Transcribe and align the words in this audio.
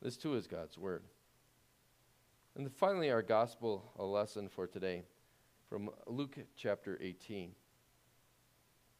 This 0.00 0.16
too 0.16 0.36
is 0.36 0.46
God's 0.46 0.78
word. 0.78 1.02
And 2.56 2.72
finally, 2.72 3.10
our 3.10 3.22
gospel 3.22 3.92
a 3.98 4.04
lesson 4.04 4.48
for 4.48 4.66
today 4.66 5.02
from 5.68 5.90
Luke 6.06 6.38
chapter 6.56 6.96
18. 7.00 7.50
It 7.50 7.54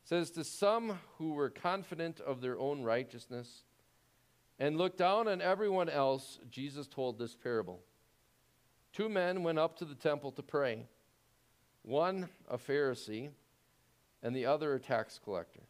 says, 0.03 0.31
To 0.33 0.43
some 0.43 0.99
who 1.19 1.35
were 1.35 1.51
confident 1.51 2.21
of 2.21 2.41
their 2.41 2.59
own 2.59 2.83
righteousness 2.83 3.63
and 4.59 4.77
looked 4.77 4.99
down 4.99 5.29
on 5.29 5.41
everyone 5.41 5.89
else, 5.89 6.41
Jesus 6.51 6.89
told 6.89 7.19
this 7.19 7.37
parable. 7.37 7.81
Two 8.93 9.09
men 9.09 9.45
went 9.45 9.59
up 9.59 9.79
to 9.79 9.85
the 9.85 9.95
temple 9.95 10.33
to 10.33 10.43
pray, 10.43 10.87
one 11.83 12.29
a 12.49 12.59
Pharisee 12.59 13.31
and 14.21 14.35
the 14.35 14.47
other 14.47 14.75
a 14.75 14.81
tax 14.81 15.21
collector. 15.23 15.63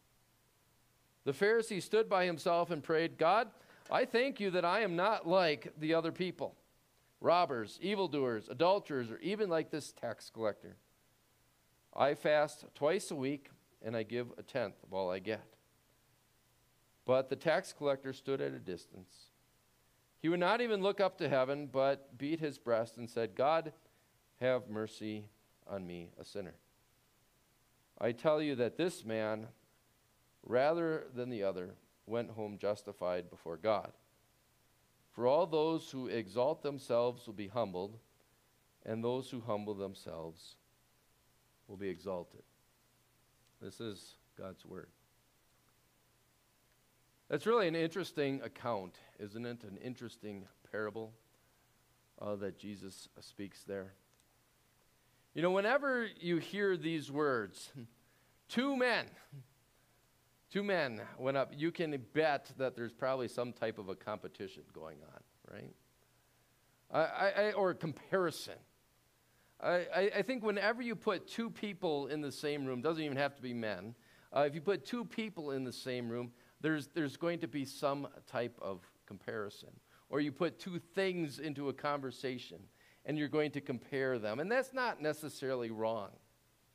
The 1.25 1.33
Pharisee 1.33 1.83
stood 1.83 2.09
by 2.09 2.25
himself 2.25 2.71
and 2.71 2.83
prayed, 2.83 3.19
God, 3.19 3.49
I 3.91 4.05
thank 4.05 4.39
you 4.41 4.51
that 4.51 4.65
I 4.65 4.81
am 4.81 4.97
not 4.97 5.27
like 5.27 5.73
the 5.79 5.95
other 5.95 6.13
people 6.13 6.55
robbers, 7.21 7.79
evildoers, 7.83 8.49
adulterers, 8.49 9.11
or 9.11 9.19
even 9.19 9.49
like 9.49 9.71
this 9.71 9.93
tax 9.93 10.31
collector. 10.31 10.77
I 11.95 12.15
fast 12.15 12.65
twice 12.75 13.11
a 13.11 13.17
week 13.17 13.51
and 13.83 13.97
I 13.97 14.05
give 14.05 14.29
a 14.39 14.43
tenth 14.43 14.77
of 14.85 14.93
all 14.93 15.11
I 15.11 15.19
get. 15.19 15.43
But 17.05 17.29
the 17.29 17.37
tax 17.37 17.73
collector 17.73 18.13
stood 18.13 18.41
at 18.41 18.53
a 18.53 18.59
distance. 18.59 19.31
He 20.21 20.29
would 20.29 20.41
not 20.41 20.61
even 20.61 20.83
look 20.83 21.01
up 21.01 21.19
to 21.19 21.29
heaven, 21.29 21.69
but 21.73 22.19
beat 22.19 22.41
his 22.41 22.59
breast 22.59 22.99
and 22.99 23.09
said, 23.09 23.35
God, 23.35 23.73
have 24.41 24.69
mercy 24.69 25.25
on 25.67 25.87
me, 25.87 26.11
a 26.21 26.25
sinner. 26.25 26.55
I 28.01 28.13
tell 28.13 28.41
you 28.43 28.55
that 28.57 28.77
this 28.77 29.05
man, 29.05 29.47
rather 30.45 31.07
than 31.15 31.31
the 31.31 31.43
other, 31.43 31.75
went 32.09 32.31
home 32.31 32.59
justified 32.59 33.31
before 33.31 33.57
God. 33.57 33.93
For 35.13 35.27
all 35.27 35.47
those 35.47 35.91
who 35.91 36.09
exalt 36.09 36.63
themselves 36.63 37.27
will 37.27 37.35
be 37.35 37.49
humbled, 37.49 37.99
and 38.87 39.03
those 39.03 39.31
who 39.31 39.41
humble 39.41 39.75
themselves 39.75 40.57
will 41.67 41.77
be 41.77 41.89
exalted. 41.89 42.43
This 43.61 43.81
is 43.81 44.15
God's 44.39 44.65
word. 44.65 44.89
That's 47.29 47.47
really 47.47 47.69
an 47.69 47.75
interesting 47.75 48.41
account, 48.43 48.97
isn't 49.19 49.45
it? 49.45 49.63
An 49.65 49.77
interesting 49.79 50.47
parable 50.71 51.13
uh, 52.21 52.37
that 52.37 52.59
Jesus 52.59 53.09
speaks 53.21 53.65
there. 53.65 53.93
You 55.35 55.43
know, 55.43 55.51
whenever 55.51 56.09
you 56.21 56.39
hear 56.39 56.77
these 56.77 57.11
words, 57.11 57.71
two 58.49 58.77
men, 58.77 59.07
two 60.51 60.63
men 60.63 61.01
went 61.19 61.37
up, 61.37 61.53
you 61.57 61.71
can 61.71 61.97
bet 62.15 62.51
that 62.59 62.77
there's 62.77 62.93
probably 62.93 63.29
some 63.29 63.53
type 63.53 63.79
of 63.79 63.89
a 63.89 63.95
competition 63.95 64.63
going 64.73 64.99
on, 65.03 65.55
right? 65.55 65.75
I, 66.91 67.31
I, 67.43 67.53
or 67.53 67.75
comparison. 67.75 68.55
I, 69.61 70.11
I, 70.17 70.23
think 70.23 70.43
whenever 70.43 70.83
you 70.83 70.95
put 70.95 71.27
two 71.27 71.51
people 71.51 72.07
in 72.07 72.21
the 72.21 72.33
same 72.33 72.65
room, 72.65 72.81
doesn't 72.81 73.03
even 73.03 73.17
have 73.17 73.35
to 73.37 73.43
be 73.43 73.53
men, 73.53 73.95
uh, 74.35 74.45
if 74.47 74.55
you 74.55 74.61
put 74.61 74.87
two 74.87 75.05
people 75.05 75.51
in 75.51 75.65
the 75.65 75.73
same 75.73 76.09
room, 76.09 76.31
there's, 76.61 76.89
there's 76.89 77.17
going 77.17 77.41
to 77.41 77.49
be 77.49 77.65
some 77.65 78.09
type 78.27 78.57
of 78.63 78.81
comparison. 79.07 79.71
Or 80.11 80.21
you 80.21 80.33
put 80.33 80.59
two 80.59 80.79
things 80.79 81.39
into 81.39 81.69
a 81.69 81.73
conversation 81.73 82.59
and 83.05 83.19
you're 83.19 83.29
going 83.29 83.51
to 83.53 83.61
compare 83.61 84.19
them. 84.19 84.39
And 84.39 84.51
that's 84.51 84.73
not 84.73 85.03
necessarily 85.03 85.71
wrong, 85.71 86.11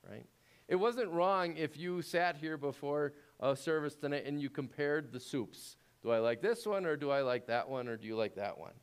right? 0.07 0.25
It 0.67 0.75
wasn't 0.75 1.09
wrong 1.09 1.57
if 1.57 1.77
you 1.77 2.01
sat 2.01 2.38
here 2.38 2.57
before 2.57 3.13
a 3.44 3.55
service 3.55 3.95
tonight 3.95 4.23
and 4.25 4.41
you 4.41 4.49
compared 4.49 5.11
the 5.11 5.19
soups. 5.19 5.75
Do 6.02 6.11
I 6.11 6.19
like 6.19 6.41
this 6.41 6.66
one 6.66 6.86
or 6.86 6.95
do 6.95 7.11
I 7.11 7.22
like 7.22 7.47
that 7.47 7.69
one 7.69 7.88
or 7.88 7.97
do 7.97 8.08
you 8.08 8.16
like 8.16 8.35
that 8.35 8.58
one? 8.58 8.73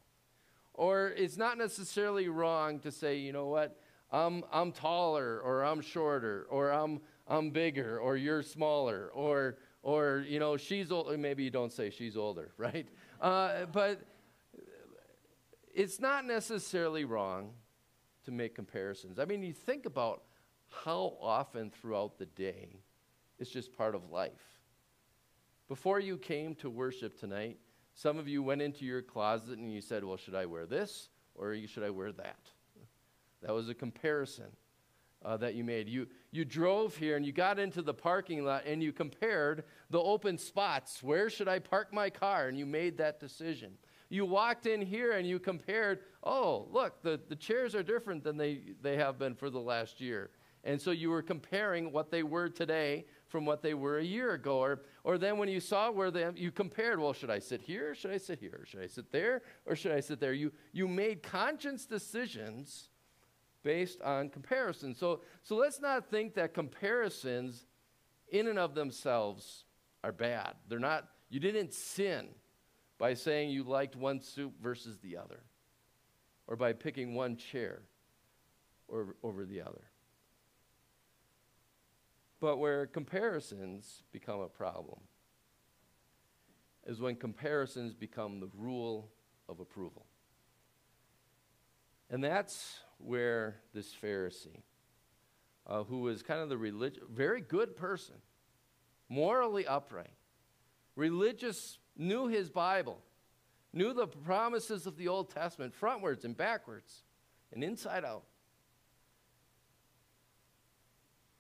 Or 0.75 1.09
it's 1.09 1.37
not 1.37 1.59
necessarily 1.59 2.29
wrong 2.29 2.79
to 2.81 2.93
say, 2.93 3.17
you 3.17 3.33
know 3.33 3.47
what, 3.47 3.81
I'm, 4.13 4.45
I'm 4.53 4.73
taller 4.73 5.41
or 5.41 5.65
I'm 5.65 5.81
shorter 5.81 6.47
or 6.51 6.71
I'm, 6.71 7.01
I'm 7.27 7.51
bigger 7.51 7.99
or 7.99 8.17
you're 8.17 8.43
smaller 8.43 9.11
or 9.15 9.57
or 9.83 10.25
you 10.29 10.39
know 10.39 10.59
she's 10.59 10.91
maybe 11.17 11.43
you 11.43 11.51
don't 11.51 11.73
say 11.73 11.89
she's 11.89 12.15
older 12.15 12.51
right 12.59 12.87
uh, 13.21 13.65
but 13.73 14.03
it's 15.75 16.01
not 16.01 16.27
necessarily 16.27 17.07
wrong 17.07 17.53
to 18.25 18.31
make 18.31 18.55
comparisons 18.55 19.19
i 19.19 19.25
mean 19.25 19.43
you 19.43 19.53
think 19.53 19.87
about 19.87 20.23
how 20.85 21.17
often 21.21 21.71
throughout 21.71 22.19
the 22.19 22.27
day 22.27 22.81
it's 23.41 23.51
just 23.51 23.77
part 23.77 23.95
of 23.95 24.11
life 24.11 24.61
before 25.69 25.99
you 26.01 26.17
came 26.17 26.55
to 26.55 26.71
worship 26.71 27.19
tonight 27.19 27.59
some 27.95 28.19
of 28.19 28.29
you 28.29 28.43
went 28.43 28.63
into 28.63 28.85
your 28.85 29.03
closet 29.03 29.59
and 29.59 29.73
you 29.73 29.81
said 29.81 30.05
well 30.05 30.17
should 30.17 30.35
i 30.35 30.47
wear 30.47 30.67
this 30.67 31.09
or 31.35 31.57
should 31.67 31.83
i 31.83 31.91
wear 31.91 32.13
that 32.13 32.51
that 33.43 33.53
was 33.53 33.69
a 33.69 33.75
comparison 33.75 34.47
uh, 35.25 35.37
that 35.37 35.55
you 35.55 35.65
made. 35.65 35.89
You, 35.89 36.07
you 36.31 36.45
drove 36.45 36.97
here 36.97 37.17
and 37.17 37.25
you 37.25 37.33
got 37.33 37.59
into 37.59 37.83
the 37.83 37.95
parking 37.95 38.45
lot 38.45 38.65
and 38.67 38.83
you 38.83 38.93
compared 38.93 39.65
the 39.91 40.01
open 40.01 40.39
spots. 40.39 41.03
Where 41.03 41.29
should 41.29 41.49
I 41.49 41.59
park 41.59 41.93
my 41.93 42.11
car? 42.11 42.49
And 42.49 42.59
you 42.59 42.67
made 42.67 42.99
that 42.99 43.21
decision. 43.21 43.73
You 44.09 44.25
walked 44.25 44.67
in 44.67 44.81
here 44.81 45.13
and 45.13 45.27
you 45.27 45.39
compared, 45.39 46.01
oh, 46.25 46.69
look, 46.73 47.03
the, 47.03 47.21
the 47.29 47.37
chairs 47.37 47.75
are 47.75 47.83
different 47.83 48.25
than 48.25 48.37
they, 48.37 48.61
they 48.83 48.97
have 48.97 49.19
been 49.19 49.35
for 49.35 49.51
the 49.51 49.61
last 49.61 50.01
year. 50.01 50.31
And 50.65 50.81
so 50.81 50.91
you 50.91 51.11
were 51.11 51.23
comparing 51.23 51.91
what 51.91 52.11
they 52.11 52.23
were 52.23 52.49
today 52.49 53.07
from 53.29 53.47
what 53.47 53.63
they 53.63 53.75
were 53.75 53.99
a 53.99 54.05
year 54.05 54.33
ago. 54.33 54.59
Or, 54.59 54.83
or 55.05 55.17
then 55.17 55.39
when 55.39 55.49
you 55.49 55.61
saw 55.61 55.91
where 55.91 56.11
they, 56.11 56.29
you 56.35 56.51
compared, 56.51 57.01
well, 57.01 57.13
should 57.13 57.31
I 57.31 57.39
sit 57.39 57.63
here? 57.63 57.95
Should 57.95 58.11
I 58.11 58.19
sit 58.19 58.41
here? 58.41 58.65
Should 58.67 58.83
I 58.83 58.87
sit 58.87 59.11
there? 59.11 59.43
Or 59.65 59.75
should 59.75 59.93
I 59.93 60.01
sit 60.01 60.21
there? 60.21 60.35
You, 60.35 60.53
you 60.73 60.87
made 60.87 61.23
conscious 61.23 61.87
decisions 61.87 62.89
based 63.63 64.03
on 64.03 64.29
comparison. 64.29 64.95
So, 64.95 65.21
so 65.43 65.57
let's 65.57 65.81
not 65.81 66.11
think 66.11 66.35
that 66.35 66.53
comparisons 66.55 67.67
in 68.29 68.47
and 68.47 68.59
of 68.59 68.75
themselves 68.75 69.65
are 70.05 70.13
bad. 70.13 70.55
They're 70.69 70.79
not, 70.79 71.09
you 71.31 71.41
didn't 71.41 71.73
sin 71.73 72.29
by 72.99 73.15
saying 73.15 73.51
you 73.51 73.65
liked 73.65 73.97
one 73.97 74.21
soup 74.21 74.53
versus 74.63 74.99
the 74.99 75.17
other, 75.17 75.41
or 76.47 76.57
by 76.57 76.73
picking 76.75 77.15
one 77.15 77.37
chair 77.37 77.81
or, 78.89 79.17
over 79.23 79.45
the 79.47 79.63
other. 79.63 79.90
But 82.41 82.57
where 82.57 82.87
comparisons 82.87 84.03
become 84.13 84.41
a 84.41 84.49
problem 84.49 85.01
is 86.87 87.01
when 87.01 87.17
comparisons 87.17 87.95
become 87.95 88.41
the 88.41 88.49
rule 88.57 89.11
of 89.49 89.61
approval. 89.61 90.07
And 92.09 92.25
that's 92.25 92.81
where 92.99 93.57
this 93.75 93.95
Pharisee, 93.95 94.63
uh, 95.67 95.85
who 95.85 96.01
was 96.01 96.23
kind 96.23 96.41
of 96.41 96.49
the 96.49 96.57
religious, 96.57 97.03
very 97.13 97.43
good 97.43 97.77
person, 97.77 98.17
morally 99.09 99.67
upright, 99.67 100.15
religious, 100.97 101.79
knew 101.97 102.27
his 102.27 102.49
Bible, 102.49 102.99
knew 103.73 103.93
the 103.93 104.07
promises 104.07 104.87
of 104.87 104.97
the 104.97 105.09
Old 105.09 105.31
Testament 105.31 105.75
frontwards 105.79 106.25
and 106.25 106.37
backwards 106.37 107.05
and 107.53 107.63
inside 107.63 108.05
out. 108.05 108.25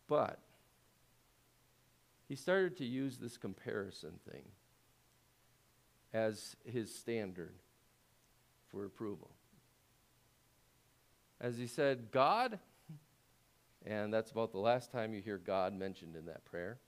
But 0.07 0.39
he 2.31 2.37
started 2.37 2.79
to 2.79 2.87
use 2.87 3.19
this 3.19 3.37
comparison 3.37 4.13
thing 4.31 4.45
as 6.15 6.57
his 6.65 6.95
standard 6.95 7.57
for 8.71 8.87
approval 8.87 9.33
as 11.41 11.57
he 11.57 11.67
said, 11.67 12.11
God, 12.11 12.59
and 13.85 14.13
that's 14.13 14.31
about 14.31 14.53
the 14.53 14.59
last 14.59 14.93
time 14.93 15.15
you 15.15 15.23
hear 15.23 15.39
God 15.39 15.75
mentioned 15.75 16.15
in 16.15 16.27
that 16.27 16.45
prayer. 16.45 16.79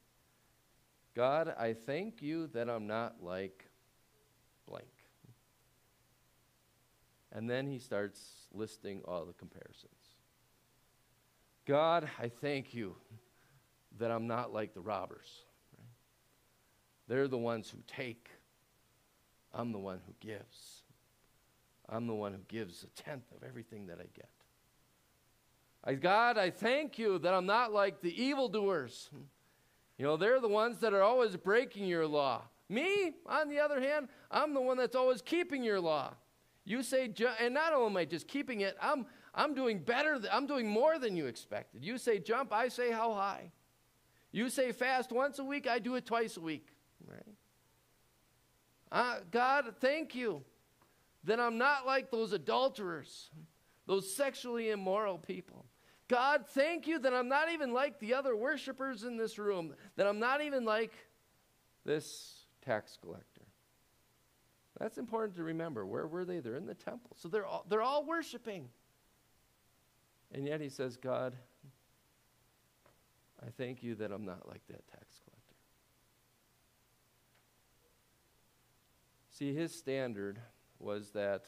God, 1.15 1.55
I 1.59 1.73
thank 1.73 2.23
you 2.23 2.49
that 2.49 2.69
I'm 2.69 2.87
not 2.87 3.17
like 3.23 3.69
blank. 4.69 4.87
And 7.33 7.49
then 7.49 7.67
he 7.67 7.79
starts 7.79 8.21
listing 8.53 9.01
all 9.07 9.25
the 9.25 9.33
comparisons. 9.33 9.91
God, 11.67 12.09
I 12.21 12.29
thank 12.29 12.75
you 12.75 12.95
that 13.99 14.11
I'm 14.11 14.27
not 14.27 14.53
like 14.53 14.75
the 14.75 14.81
robbers. 14.81 15.45
They're 17.09 17.29
the 17.29 17.39
ones 17.39 17.71
who 17.71 17.79
take. 17.87 18.29
I'm 19.53 19.73
the 19.73 19.79
one 19.79 20.01
who 20.07 20.15
gives. 20.21 20.83
I'm 21.89 22.07
the 22.07 22.15
one 22.15 22.33
who 22.33 22.41
gives 22.49 22.85
a 22.85 23.03
tenth 23.03 23.31
of 23.37 23.47
everything 23.47 23.87
that 23.89 23.99
I 23.99 24.07
get. 24.15 24.31
I, 25.85 25.95
God, 25.95 26.39
I 26.39 26.51
thank 26.51 26.99
you 26.99 27.19
that 27.19 27.35
I'm 27.35 27.47
not 27.47 27.73
like 27.73 28.01
the 28.01 28.23
evildoers. 28.23 29.11
You 29.99 30.07
know, 30.07 30.17
they're 30.17 30.41
the 30.41 30.49
ones 30.49 30.79
that 30.79 30.95
are 30.95 31.03
always 31.03 31.37
breaking 31.37 31.87
your 31.87 32.07
law. 32.07 32.43
Me, 32.69 33.13
on 33.27 33.49
the 33.49 33.59
other 33.59 33.81
hand, 33.81 34.09
I'm 34.31 34.55
the 34.55 34.61
one 34.61 34.79
that's 34.79 34.97
always 34.97 35.21
keeping 35.21 35.63
your 35.63 35.81
law. 35.81 36.15
You 36.65 36.83
say, 36.83 37.13
and 37.41 37.53
not 37.53 37.73
only 37.75 37.87
am 37.87 37.97
I 37.97 38.05
just 38.05 38.29
keeping 38.29 38.61
it, 38.61 38.77
I'm, 38.81 39.05
I'm 39.35 39.53
doing 39.55 39.81
better, 39.81 40.21
I'm 40.31 40.47
doing 40.47 40.69
more 40.69 40.99
than 40.99 41.17
you 41.17 41.27
expected. 41.27 41.85
You 41.85 41.99
say 41.99 42.21
jump, 42.21 42.53
I 42.53 42.69
say 42.69 42.91
how 42.91 43.13
high. 43.13 43.51
You 44.33 44.49
say 44.49 44.73
fast 44.73 45.13
once 45.13 45.39
a 45.39 45.45
week, 45.45 45.69
I 45.69 45.79
do 45.79 45.95
it 45.95 46.07
twice 46.07 46.37
a 46.37 46.41
week. 46.41 46.67
Right? 47.07 47.23
Uh, 48.91 49.21
God, 49.31 49.75
thank 49.81 50.15
you 50.15 50.43
then 51.25 51.41
I'm 51.41 51.59
not 51.59 51.87
like 51.87 52.11
those 52.11 52.33
adulterers, 52.33 53.31
those 53.87 54.13
sexually 54.13 54.71
immoral 54.71 55.19
people. 55.19 55.67
God, 56.09 56.47
thank 56.49 56.87
you 56.87 56.99
that 56.99 57.15
I'm 57.15 57.29
not 57.29 57.51
even 57.53 57.73
like 57.73 57.99
the 58.01 58.15
other 58.15 58.37
worshipers 58.37 59.05
in 59.05 59.17
this 59.17 59.39
room, 59.39 59.75
that 59.97 60.07
I'm 60.07 60.19
not 60.19 60.43
even 60.43 60.65
like 60.65 60.93
this 61.85 62.45
tax 62.65 62.99
collector. 63.01 63.43
That's 64.79 64.99
important 64.99 65.37
to 65.37 65.45
remember. 65.45 65.87
Where 65.87 66.07
were 66.07 66.25
they? 66.25 66.41
They're 66.41 66.57
in 66.57 66.67
the 66.67 66.75
temple. 66.75 67.17
So 67.17 67.29
they're 67.29 67.47
all, 67.47 67.65
they're 67.69 67.83
all 67.83 68.05
worshiping. 68.05 68.69
And 70.33 70.47
yet 70.47 70.61
he 70.61 70.69
says, 70.69 70.97
God, 70.97 71.35
I 73.45 73.51
thank 73.51 73.83
you 73.83 73.95
that 73.97 74.13
I'm 74.13 74.25
not 74.25 74.49
like 74.49 74.63
that 74.69 74.87
tax 74.89 75.21
collector. 75.25 75.57
See, 79.31 79.53
his 79.53 79.75
standard 79.75 80.39
was 80.79 81.11
that 81.11 81.47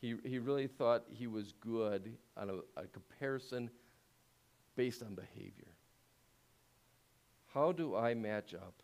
he, 0.00 0.16
he 0.24 0.38
really 0.38 0.66
thought 0.66 1.04
he 1.10 1.26
was 1.26 1.52
good 1.60 2.16
on 2.36 2.50
a, 2.50 2.80
a 2.80 2.86
comparison 2.86 3.70
based 4.76 5.02
on 5.02 5.14
behavior. 5.14 5.72
How 7.54 7.72
do 7.72 7.96
I 7.96 8.14
match 8.14 8.54
up 8.54 8.82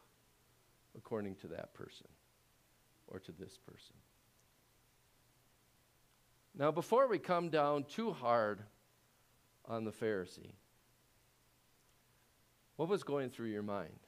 according 0.96 1.36
to 1.36 1.48
that 1.48 1.72
person 1.74 2.08
or 3.08 3.18
to 3.20 3.32
this 3.32 3.58
person? 3.58 3.96
Now, 6.58 6.70
before 6.70 7.06
we 7.06 7.18
come 7.18 7.50
down 7.50 7.84
too 7.84 8.12
hard 8.12 8.60
on 9.66 9.84
the 9.84 9.92
Pharisee, 9.92 10.52
what 12.76 12.88
was 12.88 13.02
going 13.02 13.31
through 13.31 13.49
your 13.49 13.62
mind 13.62 13.99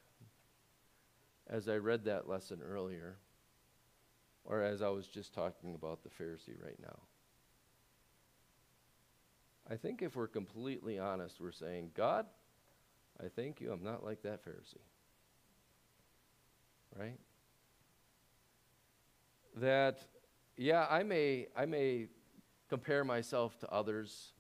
as 1.48 1.68
I 1.68 1.76
read 1.76 2.04
that 2.04 2.28
lesson 2.28 2.60
earlier? 2.62 3.16
or 4.48 4.62
as 4.62 4.80
I 4.80 4.88
was 4.88 5.06
just 5.06 5.34
talking 5.34 5.74
about 5.74 6.02
the 6.02 6.08
Pharisee 6.08 6.60
right 6.62 6.78
now. 6.80 6.98
I 9.70 9.76
think 9.76 10.00
if 10.00 10.16
we're 10.16 10.26
completely 10.26 10.98
honest, 10.98 11.38
we're 11.38 11.52
saying, 11.52 11.90
God, 11.94 12.24
I 13.22 13.28
thank 13.28 13.60
you, 13.60 13.70
I'm 13.70 13.84
not 13.84 14.02
like 14.02 14.22
that 14.22 14.42
Pharisee. 14.42 14.76
Right? 16.98 17.18
That, 19.56 20.00
yeah, 20.56 20.86
I 20.88 21.02
may, 21.02 21.48
I 21.54 21.66
may 21.66 22.06
compare 22.70 23.04
myself 23.04 23.58
to 23.58 23.68
others 23.68 24.32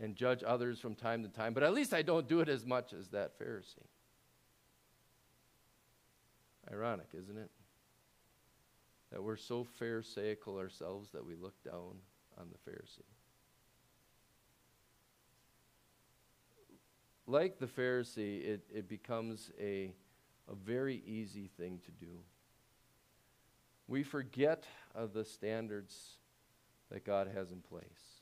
and 0.00 0.14
judge 0.14 0.42
others 0.46 0.78
from 0.78 0.94
time 0.94 1.22
to 1.22 1.28
time, 1.28 1.54
but 1.54 1.62
at 1.62 1.74
least 1.74 1.92
I 1.92 2.02
don't 2.02 2.28
do 2.28 2.40
it 2.40 2.48
as 2.48 2.64
much 2.64 2.92
as 2.92 3.08
that 3.08 3.38
Pharisee. 3.38 3.86
Ironic, 6.70 7.08
isn't 7.14 7.36
it? 7.36 7.50
that 9.10 9.22
we're 9.22 9.36
so 9.36 9.64
pharisaical 9.78 10.58
ourselves 10.58 11.10
that 11.12 11.24
we 11.24 11.34
look 11.34 11.54
down 11.64 11.96
on 12.38 12.48
the 12.50 12.70
Pharisee. 12.70 13.00
Like 17.26 17.58
the 17.58 17.66
Pharisee, 17.66 18.44
it, 18.44 18.64
it 18.72 18.88
becomes 18.88 19.50
a, 19.60 19.92
a 20.50 20.54
very 20.54 21.02
easy 21.06 21.50
thing 21.58 21.80
to 21.84 21.90
do. 21.90 22.20
We 23.86 24.02
forget 24.02 24.64
of 24.94 25.12
the 25.12 25.24
standards 25.24 26.16
that 26.90 27.04
God 27.04 27.30
has 27.34 27.52
in 27.52 27.60
place. 27.60 28.17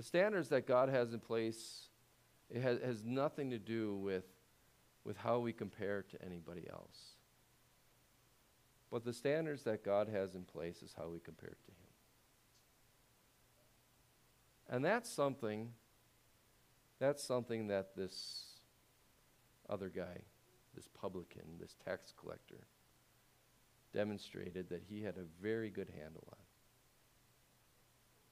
The 0.00 0.06
standards 0.06 0.48
that 0.48 0.66
God 0.66 0.88
has 0.88 1.12
in 1.12 1.20
place 1.20 1.90
it 2.48 2.62
has, 2.62 2.78
has 2.80 3.04
nothing 3.04 3.50
to 3.50 3.58
do 3.58 3.96
with, 3.96 4.24
with 5.04 5.18
how 5.18 5.40
we 5.40 5.52
compare 5.52 6.06
to 6.10 6.24
anybody 6.24 6.66
else. 6.72 7.16
But 8.90 9.04
the 9.04 9.12
standards 9.12 9.62
that 9.64 9.84
God 9.84 10.08
has 10.08 10.34
in 10.34 10.44
place 10.44 10.80
is 10.80 10.94
how 10.96 11.08
we 11.08 11.18
compare 11.18 11.50
to 11.50 11.70
Him. 11.70 11.90
And 14.70 14.82
that's 14.82 15.10
something, 15.10 15.68
that's 16.98 17.22
something 17.22 17.66
that 17.66 17.94
this 17.94 18.54
other 19.68 19.90
guy, 19.90 20.22
this 20.74 20.88
publican, 20.98 21.58
this 21.60 21.76
tax 21.84 22.14
collector, 22.18 22.64
demonstrated 23.92 24.70
that 24.70 24.82
he 24.88 25.02
had 25.02 25.18
a 25.18 25.42
very 25.42 25.68
good 25.68 25.90
handle 25.94 26.26
on. 26.32 26.39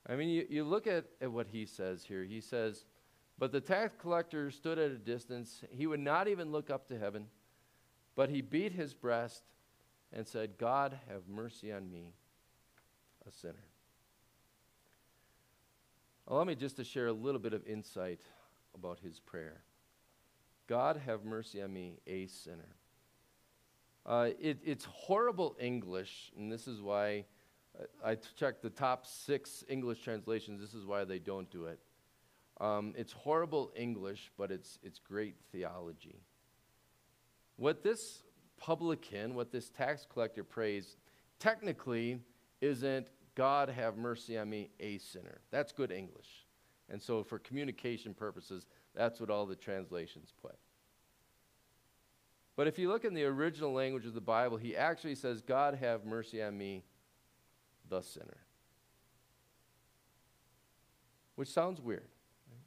I 0.08 0.16
mean, 0.16 0.28
you, 0.28 0.46
you 0.48 0.64
look 0.64 0.86
at, 0.86 1.04
at 1.20 1.30
what 1.30 1.48
he 1.48 1.66
says 1.66 2.04
here. 2.04 2.24
He 2.24 2.40
says, 2.40 2.84
But 3.38 3.52
the 3.52 3.60
tax 3.60 3.94
collector 3.98 4.50
stood 4.50 4.78
at 4.78 4.90
a 4.90 4.98
distance. 4.98 5.62
He 5.70 5.86
would 5.86 6.00
not 6.00 6.28
even 6.28 6.50
look 6.50 6.70
up 6.70 6.88
to 6.88 6.98
heaven, 6.98 7.26
but 8.16 8.30
he 8.30 8.40
beat 8.40 8.72
his 8.72 8.94
breast 8.94 9.42
and 10.12 10.26
said, 10.26 10.56
God, 10.58 10.98
have 11.08 11.28
mercy 11.28 11.72
on 11.72 11.90
me, 11.90 12.14
a 13.26 13.30
sinner. 13.30 13.64
Allow 16.26 16.44
me 16.44 16.54
just 16.54 16.76
to 16.76 16.84
share 16.84 17.06
a 17.06 17.12
little 17.12 17.40
bit 17.40 17.52
of 17.52 17.66
insight 17.66 18.20
about 18.74 18.98
his 19.00 19.18
prayer. 19.18 19.62
God, 20.66 21.00
have 21.06 21.24
mercy 21.24 21.62
on 21.62 21.72
me, 21.72 21.98
a 22.06 22.26
sinner. 22.26 22.76
Uh, 24.04 24.30
it, 24.38 24.58
it's 24.64 24.84
horrible 24.84 25.56
English, 25.58 26.30
and 26.36 26.50
this 26.50 26.66
is 26.66 26.80
why 26.80 27.24
I 28.04 28.16
checked 28.36 28.62
the 28.62 28.70
top 28.70 29.06
six 29.06 29.64
English 29.68 30.00
translations. 30.00 30.60
This 30.60 30.74
is 30.74 30.84
why 30.84 31.04
they 31.04 31.18
don't 31.18 31.50
do 31.50 31.66
it. 31.66 31.78
Um, 32.60 32.92
it's 32.96 33.12
horrible 33.12 33.70
English, 33.76 34.32
but 34.36 34.50
it's, 34.50 34.78
it's 34.82 34.98
great 34.98 35.36
theology. 35.52 36.20
What 37.56 37.82
this 37.82 38.22
publican, 38.56 39.34
what 39.34 39.52
this 39.52 39.70
tax 39.70 40.06
collector 40.12 40.42
prays, 40.42 40.96
technically 41.38 42.20
isn't 42.60 43.06
God 43.34 43.68
have 43.68 43.96
mercy 43.96 44.36
on 44.36 44.50
me, 44.50 44.70
a 44.80 44.98
sinner. 44.98 45.40
That's 45.52 45.70
good 45.72 45.92
English. 45.92 46.46
And 46.90 47.00
so, 47.00 47.22
for 47.22 47.38
communication 47.38 48.14
purposes, 48.14 48.66
that's 48.94 49.20
what 49.20 49.30
all 49.30 49.46
the 49.46 49.54
translations 49.54 50.32
put. 50.42 50.56
But 52.56 52.66
if 52.66 52.78
you 52.78 52.88
look 52.88 53.04
in 53.04 53.14
the 53.14 53.24
original 53.24 53.72
language 53.72 54.06
of 54.06 54.14
the 54.14 54.20
Bible, 54.20 54.56
he 54.56 54.76
actually 54.76 55.14
says, 55.14 55.40
God 55.40 55.74
have 55.74 56.04
mercy 56.04 56.42
on 56.42 56.58
me, 56.58 56.82
the 57.88 58.02
sinner. 58.02 58.38
Which 61.34 61.48
sounds 61.48 61.80
weird. 61.80 62.08
Right? 62.50 62.60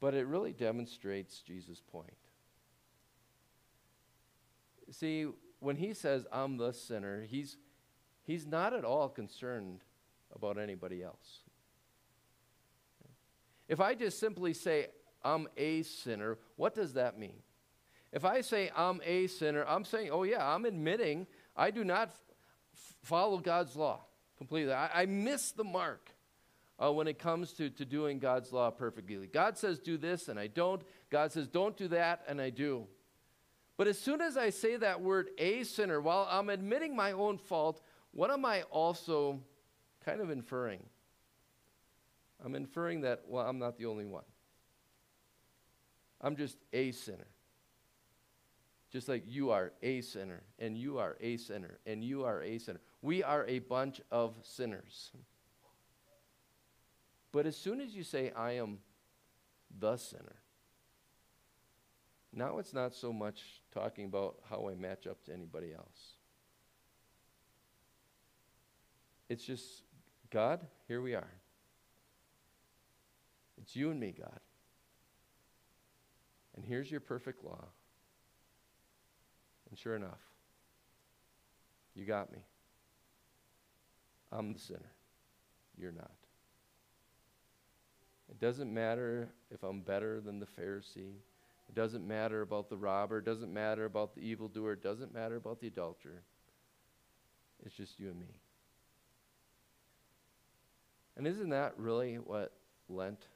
But 0.00 0.14
it 0.14 0.26
really 0.26 0.52
demonstrates 0.52 1.40
Jesus' 1.40 1.80
point. 1.80 2.12
See, 4.90 5.26
when 5.60 5.76
he 5.76 5.94
says, 5.94 6.26
I'm 6.32 6.56
the 6.56 6.72
sinner, 6.72 7.22
he's, 7.22 7.56
he's 8.24 8.46
not 8.46 8.72
at 8.72 8.84
all 8.84 9.08
concerned 9.08 9.80
about 10.34 10.58
anybody 10.58 11.02
else. 11.02 11.40
If 13.68 13.80
I 13.80 13.94
just 13.94 14.18
simply 14.18 14.54
say, 14.54 14.86
I'm 15.22 15.48
a 15.56 15.82
sinner, 15.82 16.38
what 16.56 16.74
does 16.74 16.94
that 16.94 17.18
mean? 17.18 17.42
If 18.12 18.24
I 18.24 18.40
say 18.40 18.70
I'm 18.74 19.00
a 19.04 19.26
sinner, 19.26 19.64
I'm 19.66 19.84
saying, 19.84 20.10
oh, 20.10 20.22
yeah, 20.22 20.46
I'm 20.46 20.64
admitting 20.64 21.26
I 21.54 21.70
do 21.70 21.84
not 21.84 22.10
follow 23.02 23.38
God's 23.38 23.76
law 23.76 24.00
completely. 24.36 24.72
I, 24.72 25.02
I 25.02 25.06
miss 25.06 25.52
the 25.52 25.64
mark 25.64 26.10
uh, 26.82 26.92
when 26.92 27.08
it 27.08 27.18
comes 27.18 27.52
to, 27.54 27.70
to 27.70 27.84
doing 27.84 28.18
God's 28.18 28.52
law 28.52 28.70
perfectly. 28.70 29.26
God 29.26 29.58
says, 29.58 29.78
do 29.78 29.96
this, 29.96 30.28
and 30.28 30.38
I 30.38 30.46
don't. 30.46 30.82
God 31.10 31.32
says, 31.32 31.48
don't 31.48 31.76
do 31.76 31.88
that, 31.88 32.22
and 32.28 32.40
I 32.40 32.50
do. 32.50 32.86
But 33.76 33.86
as 33.86 33.98
soon 33.98 34.20
as 34.20 34.36
I 34.36 34.50
say 34.50 34.76
that 34.76 35.00
word, 35.00 35.30
a 35.38 35.62
sinner, 35.64 36.00
while 36.00 36.26
I'm 36.30 36.50
admitting 36.50 36.96
my 36.96 37.12
own 37.12 37.38
fault, 37.38 37.80
what 38.12 38.30
am 38.30 38.44
I 38.44 38.62
also 38.62 39.40
kind 40.04 40.20
of 40.20 40.30
inferring? 40.30 40.82
I'm 42.44 42.54
inferring 42.54 43.02
that, 43.02 43.22
well, 43.28 43.46
I'm 43.46 43.58
not 43.58 43.76
the 43.76 43.86
only 43.86 44.04
one. 44.04 44.24
I'm 46.20 46.36
just 46.36 46.56
a 46.72 46.92
sinner. 46.92 47.26
Just 48.90 49.08
like 49.08 49.24
you 49.26 49.50
are 49.50 49.72
a 49.82 50.00
sinner, 50.00 50.42
and 50.58 50.76
you 50.76 50.98
are 50.98 51.16
a 51.20 51.36
sinner, 51.36 51.78
and 51.86 52.02
you 52.02 52.24
are 52.24 52.42
a 52.42 52.58
sinner. 52.58 52.80
We 53.02 53.22
are 53.22 53.44
a 53.46 53.58
bunch 53.58 54.00
of 54.10 54.34
sinners. 54.42 55.10
But 57.32 57.44
as 57.44 57.56
soon 57.56 57.80
as 57.80 57.94
you 57.94 58.02
say, 58.02 58.32
I 58.34 58.52
am 58.52 58.78
the 59.78 59.96
sinner, 59.98 60.36
now 62.32 62.58
it's 62.58 62.72
not 62.72 62.94
so 62.94 63.12
much 63.12 63.42
talking 63.72 64.06
about 64.06 64.36
how 64.48 64.68
I 64.70 64.74
match 64.74 65.06
up 65.06 65.22
to 65.24 65.32
anybody 65.32 65.74
else. 65.74 66.14
It's 69.28 69.44
just, 69.44 69.82
God, 70.30 70.66
here 70.86 71.02
we 71.02 71.14
are. 71.14 71.30
It's 73.60 73.76
you 73.76 73.90
and 73.90 74.00
me, 74.00 74.14
God. 74.18 74.40
And 76.56 76.64
here's 76.64 76.90
your 76.90 77.00
perfect 77.00 77.44
law. 77.44 77.66
And 79.68 79.78
sure 79.78 79.96
enough, 79.96 80.20
you 81.94 82.04
got 82.04 82.32
me. 82.32 82.38
I'm 84.32 84.52
the 84.52 84.58
sinner. 84.58 84.92
You're 85.76 85.92
not. 85.92 86.10
It 88.30 88.40
doesn't 88.40 88.72
matter 88.72 89.28
if 89.50 89.62
I'm 89.62 89.80
better 89.80 90.20
than 90.20 90.38
the 90.38 90.46
Pharisee. 90.46 91.16
It 91.68 91.74
doesn't 91.74 92.06
matter 92.06 92.42
about 92.42 92.68
the 92.68 92.76
robber. 92.76 93.18
It 93.18 93.24
doesn't 93.24 93.52
matter 93.52 93.84
about 93.84 94.14
the 94.14 94.20
evildoer. 94.20 94.72
It 94.72 94.82
doesn't 94.82 95.14
matter 95.14 95.36
about 95.36 95.60
the 95.60 95.66
adulterer. 95.66 96.22
It's 97.64 97.74
just 97.74 97.98
you 97.98 98.08
and 98.08 98.20
me. 98.20 98.40
And 101.16 101.26
isn't 101.26 101.50
that 101.50 101.74
really 101.76 102.16
what 102.16 102.52
Lent 102.88 103.26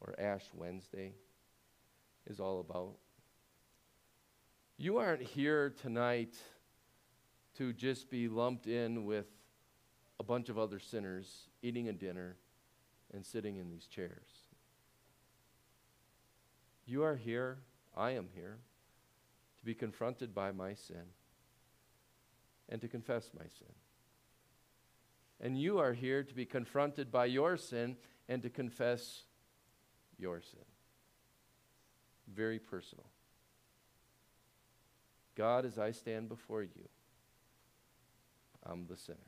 or 0.00 0.14
Ash 0.18 0.44
Wednesday 0.54 1.12
is 2.28 2.40
all 2.40 2.60
about? 2.60 2.94
You 4.76 4.98
aren't 4.98 5.22
here 5.22 5.70
tonight 5.70 6.34
to 7.56 7.72
just 7.72 8.10
be 8.10 8.28
lumped 8.28 8.66
in 8.66 9.04
with 9.04 9.26
a 10.18 10.24
bunch 10.24 10.48
of 10.48 10.58
other 10.58 10.78
sinners 10.78 11.48
eating 11.62 11.88
a 11.88 11.92
dinner 11.92 12.36
and 13.12 13.24
sitting 13.24 13.56
in 13.56 13.68
these 13.68 13.86
chairs. 13.86 14.28
You 16.86 17.02
are 17.04 17.16
here, 17.16 17.58
I 17.96 18.12
am 18.12 18.28
here, 18.34 18.58
to 19.58 19.64
be 19.64 19.74
confronted 19.74 20.34
by 20.34 20.50
my 20.50 20.74
sin 20.74 21.04
and 22.68 22.80
to 22.80 22.88
confess 22.88 23.30
my 23.38 23.44
sin. 23.44 23.74
And 25.40 25.60
you 25.60 25.78
are 25.78 25.92
here 25.92 26.22
to 26.22 26.34
be 26.34 26.46
confronted 26.46 27.12
by 27.12 27.26
your 27.26 27.56
sin 27.56 27.96
and 28.28 28.42
to 28.42 28.50
confess 28.50 29.24
your 30.18 30.40
sin. 30.40 30.64
Very 32.32 32.58
personal. 32.58 33.11
God, 35.36 35.64
as 35.64 35.78
I 35.78 35.90
stand 35.92 36.28
before 36.28 36.62
you, 36.62 36.88
I'm 38.64 38.86
the 38.86 38.96
sinner, 38.96 39.18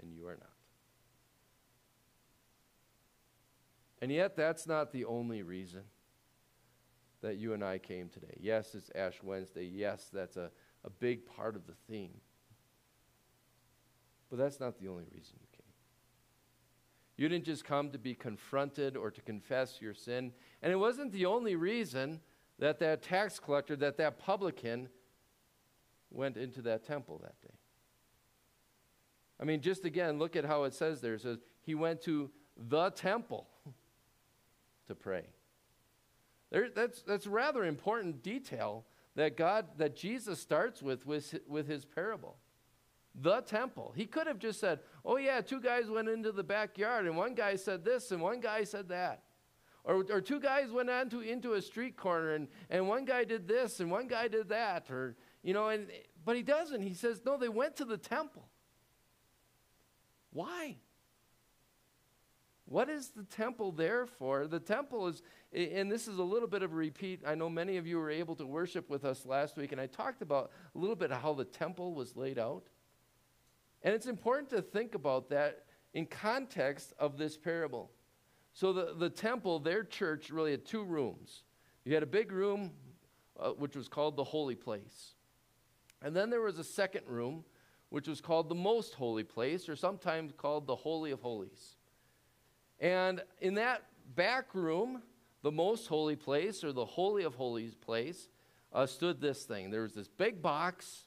and 0.00 0.12
you 0.12 0.26
are 0.26 0.36
not. 0.36 0.50
And 4.00 4.12
yet, 4.12 4.36
that's 4.36 4.66
not 4.66 4.92
the 4.92 5.04
only 5.04 5.42
reason 5.42 5.82
that 7.22 7.36
you 7.36 7.54
and 7.54 7.64
I 7.64 7.78
came 7.78 8.08
today. 8.08 8.36
Yes, 8.38 8.74
it's 8.74 8.90
Ash 8.94 9.22
Wednesday. 9.22 9.64
Yes, 9.64 10.08
that's 10.12 10.36
a, 10.36 10.50
a 10.84 10.90
big 10.90 11.26
part 11.26 11.56
of 11.56 11.66
the 11.66 11.74
theme. 11.88 12.20
But 14.30 14.38
that's 14.38 14.60
not 14.60 14.78
the 14.78 14.88
only 14.88 15.04
reason 15.12 15.36
you 15.40 15.46
came. 15.52 15.66
You 17.16 17.28
didn't 17.28 17.46
just 17.46 17.64
come 17.64 17.90
to 17.90 17.98
be 17.98 18.14
confronted 18.14 18.96
or 18.96 19.10
to 19.10 19.22
confess 19.22 19.80
your 19.80 19.94
sin. 19.94 20.32
And 20.62 20.72
it 20.72 20.76
wasn't 20.76 21.12
the 21.12 21.26
only 21.26 21.56
reason 21.56 22.20
that 22.58 22.78
that 22.78 23.02
tax 23.02 23.38
collector, 23.38 23.76
that 23.76 23.96
that 23.98 24.18
publican 24.18 24.88
went 26.10 26.36
into 26.36 26.62
that 26.62 26.84
temple 26.84 27.20
that 27.22 27.40
day. 27.42 27.54
I 29.38 29.44
mean, 29.44 29.60
just 29.60 29.84
again, 29.84 30.18
look 30.18 30.36
at 30.36 30.44
how 30.44 30.64
it 30.64 30.74
says 30.74 31.00
there. 31.00 31.14
It 31.14 31.22
says, 31.22 31.38
he 31.62 31.74
went 31.74 32.00
to 32.02 32.30
the 32.56 32.90
temple 32.90 33.48
to 34.86 34.94
pray. 34.94 35.26
There, 36.50 36.70
that's, 36.74 37.02
that's 37.02 37.26
rather 37.26 37.64
important 37.64 38.22
detail 38.22 38.86
that 39.16 39.36
God, 39.36 39.66
that 39.78 39.96
Jesus 39.96 40.40
starts 40.40 40.82
with, 40.82 41.06
with 41.06 41.34
with 41.48 41.68
his 41.68 41.84
parable. 41.84 42.36
The 43.14 43.40
temple. 43.40 43.92
He 43.96 44.06
could 44.06 44.26
have 44.26 44.38
just 44.38 44.60
said, 44.60 44.80
oh, 45.04 45.16
yeah, 45.16 45.40
two 45.40 45.60
guys 45.60 45.88
went 45.88 46.08
into 46.08 46.32
the 46.32 46.42
backyard, 46.42 47.06
and 47.06 47.16
one 47.16 47.34
guy 47.34 47.56
said 47.56 47.84
this, 47.84 48.12
and 48.12 48.20
one 48.20 48.40
guy 48.40 48.64
said 48.64 48.88
that. 48.90 49.22
Or, 49.86 50.04
or 50.10 50.20
two 50.20 50.40
guys 50.40 50.72
went 50.72 50.90
into 50.90 51.54
a 51.54 51.62
street 51.62 51.96
corner, 51.96 52.34
and, 52.34 52.48
and 52.68 52.88
one 52.88 53.04
guy 53.04 53.22
did 53.22 53.46
this, 53.46 53.78
and 53.78 53.88
one 53.88 54.08
guy 54.08 54.26
did 54.26 54.48
that. 54.48 54.90
Or, 54.90 55.14
you 55.44 55.54
know, 55.54 55.68
and, 55.68 55.86
but 56.24 56.34
he 56.34 56.42
doesn't. 56.42 56.82
He 56.82 56.92
says, 56.92 57.20
no, 57.24 57.38
they 57.38 57.48
went 57.48 57.76
to 57.76 57.84
the 57.84 57.96
temple. 57.96 58.48
Why? 60.32 60.76
What 62.64 62.90
is 62.90 63.10
the 63.10 63.22
temple 63.22 63.70
there 63.70 64.06
for? 64.06 64.48
The 64.48 64.58
temple 64.58 65.06
is, 65.06 65.22
and 65.52 65.90
this 65.90 66.08
is 66.08 66.18
a 66.18 66.24
little 66.24 66.48
bit 66.48 66.64
of 66.64 66.72
a 66.72 66.76
repeat. 66.76 67.22
I 67.24 67.36
know 67.36 67.48
many 67.48 67.76
of 67.76 67.86
you 67.86 67.98
were 67.98 68.10
able 68.10 68.34
to 68.36 68.44
worship 68.44 68.90
with 68.90 69.04
us 69.04 69.24
last 69.24 69.56
week, 69.56 69.70
and 69.70 69.80
I 69.80 69.86
talked 69.86 70.20
about 70.20 70.50
a 70.74 70.78
little 70.78 70.96
bit 70.96 71.12
how 71.12 71.32
the 71.32 71.44
temple 71.44 71.94
was 71.94 72.16
laid 72.16 72.40
out. 72.40 72.64
And 73.82 73.94
it's 73.94 74.06
important 74.06 74.50
to 74.50 74.62
think 74.62 74.96
about 74.96 75.30
that 75.30 75.66
in 75.94 76.06
context 76.06 76.92
of 76.98 77.18
this 77.18 77.36
parable. 77.36 77.92
So, 78.56 78.72
the, 78.72 78.94
the 78.96 79.10
temple, 79.10 79.58
their 79.58 79.84
church, 79.84 80.30
really 80.30 80.52
had 80.52 80.64
two 80.64 80.82
rooms. 80.82 81.42
You 81.84 81.92
had 81.92 82.02
a 82.02 82.06
big 82.06 82.32
room, 82.32 82.70
uh, 83.38 83.50
which 83.50 83.76
was 83.76 83.86
called 83.86 84.16
the 84.16 84.24
holy 84.24 84.54
place. 84.54 85.12
And 86.00 86.16
then 86.16 86.30
there 86.30 86.40
was 86.40 86.58
a 86.58 86.64
second 86.64 87.02
room, 87.06 87.44
which 87.90 88.08
was 88.08 88.22
called 88.22 88.48
the 88.48 88.54
most 88.54 88.94
holy 88.94 89.24
place, 89.24 89.68
or 89.68 89.76
sometimes 89.76 90.32
called 90.34 90.66
the 90.66 90.74
Holy 90.74 91.10
of 91.10 91.20
Holies. 91.20 91.76
And 92.80 93.22
in 93.42 93.56
that 93.56 93.82
back 94.14 94.54
room, 94.54 95.02
the 95.42 95.52
most 95.52 95.86
holy 95.86 96.16
place, 96.16 96.64
or 96.64 96.72
the 96.72 96.86
Holy 96.86 97.24
of 97.24 97.34
Holies 97.34 97.74
place, 97.74 98.30
uh, 98.72 98.86
stood 98.86 99.20
this 99.20 99.42
thing. 99.42 99.70
There 99.70 99.82
was 99.82 99.92
this 99.92 100.08
big 100.08 100.40
box 100.40 101.02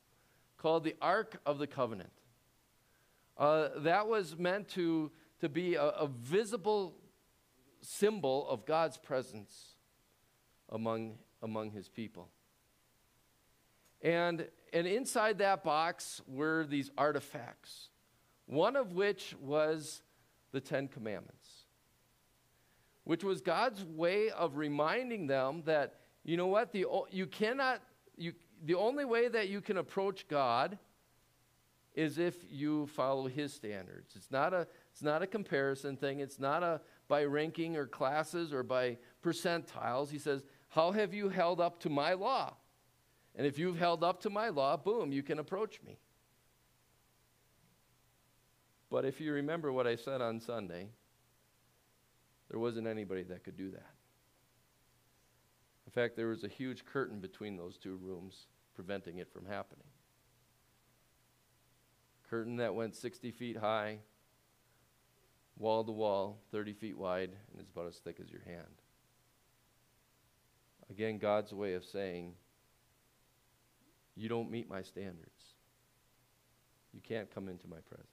called 0.59 0.83
the 0.83 0.95
Ark 1.01 1.41
of 1.47 1.57
the 1.57 1.65
Covenant. 1.65 2.11
Uh, 3.39 3.69
that 3.77 4.07
was 4.07 4.37
meant 4.37 4.67
to, 4.69 5.09
to 5.39 5.49
be 5.49 5.73
a, 5.73 5.83
a 5.83 6.07
visible 6.07 6.93
symbol 7.81 8.47
of 8.49 8.65
God's 8.65 8.97
presence 8.97 9.75
among, 10.69 11.17
among 11.41 11.71
his 11.71 11.89
people. 11.89 12.29
And, 14.01 14.47
and 14.71 14.87
inside 14.87 15.39
that 15.39 15.63
box 15.63 16.21
were 16.27 16.65
these 16.65 16.89
artifacts, 16.97 17.89
one 18.45 18.75
of 18.75 18.93
which 18.93 19.35
was 19.41 20.01
the 20.51 20.61
Ten 20.61 20.87
Commandments 20.87 21.65
which 23.09 23.23
was 23.23 23.41
God's 23.41 23.83
way 23.83 24.29
of 24.29 24.57
reminding 24.57 25.25
them 25.25 25.63
that, 25.65 25.95
you 26.23 26.37
know 26.37 26.45
what, 26.45 26.71
the, 26.71 26.85
you 27.09 27.25
cannot, 27.25 27.81
you, 28.15 28.33
the 28.63 28.75
only 28.75 29.03
way 29.03 29.27
that 29.27 29.49
you 29.49 29.61
can 29.61 29.77
approach 29.77 30.27
God 30.27 30.77
is 31.95 32.19
if 32.19 32.35
you 32.51 32.85
follow 32.85 33.27
his 33.27 33.51
standards. 33.51 34.13
It's 34.15 34.29
not 34.29 34.53
a, 34.53 34.67
it's 34.91 35.01
not 35.01 35.23
a 35.23 35.27
comparison 35.27 35.97
thing. 35.97 36.19
It's 36.19 36.37
not 36.37 36.61
a 36.61 36.81
by 37.09 37.25
ranking 37.25 37.75
or 37.75 37.85
classes 37.85 38.53
or 38.53 38.63
by 38.63 38.97
percentiles. 39.21 40.09
He 40.09 40.19
says, 40.19 40.45
How 40.69 40.91
have 40.91 41.13
you 41.13 41.27
held 41.27 41.59
up 41.59 41.81
to 41.81 41.89
my 41.89 42.13
law? 42.13 42.53
And 43.35 43.45
if 43.45 43.59
you've 43.59 43.77
held 43.77 44.03
up 44.03 44.21
to 44.21 44.29
my 44.29 44.47
law, 44.49 44.77
boom, 44.77 45.11
you 45.11 45.23
can 45.23 45.39
approach 45.39 45.81
me. 45.85 45.99
But 48.89 49.05
if 49.05 49.19
you 49.19 49.33
remember 49.33 49.73
what 49.73 49.87
I 49.87 49.95
said 49.95 50.21
on 50.21 50.39
Sunday, 50.39 50.89
there 52.49 52.59
wasn't 52.59 52.87
anybody 52.87 53.23
that 53.23 53.43
could 53.43 53.57
do 53.57 53.71
that. 53.71 53.91
In 55.85 55.91
fact, 55.91 56.15
there 56.15 56.27
was 56.27 56.43
a 56.43 56.47
huge 56.47 56.85
curtain 56.85 57.19
between 57.19 57.57
those 57.57 57.77
two 57.77 57.95
rooms 57.95 58.47
preventing 58.75 59.17
it 59.17 59.31
from 59.31 59.45
happening. 59.45 59.85
Curtain 62.29 62.57
that 62.57 62.75
went 62.75 62.95
60 62.95 63.31
feet 63.31 63.57
high, 63.57 63.99
wall 65.59 65.83
to 65.83 65.91
wall, 65.91 66.39
30 66.51 66.73
feet 66.73 66.97
wide, 66.97 67.29
and 67.51 67.59
it's 67.59 67.69
about 67.69 67.87
as 67.87 67.97
thick 67.97 68.17
as 68.23 68.31
your 68.31 68.41
hand. 68.45 68.81
Again, 70.89 71.19
God's 71.19 71.53
way 71.53 71.75
of 71.75 71.85
saying, 71.85 72.33
You 74.15 74.29
don't 74.29 74.49
meet 74.49 74.67
my 74.67 74.81
standards. 74.81 75.43
You 76.93 77.01
can't 77.01 77.29
come 77.29 77.47
into 77.47 77.67
my 77.67 77.77
presence. 77.87 78.07